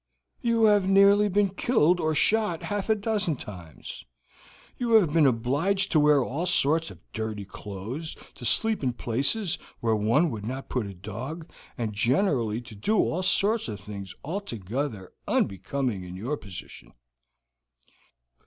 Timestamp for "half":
2.63-2.89